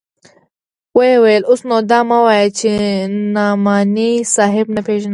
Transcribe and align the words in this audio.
ويې 0.97 1.15
ويل 1.23 1.43
اوس 1.49 1.61
نو 1.69 1.77
دا 1.91 1.99
مه 2.09 2.17
وايه 2.25 2.47
چې 2.59 2.69
نعماني 3.35 4.11
صاحب 4.35 4.65
نه 4.75 4.81
پېژنم. 4.87 5.09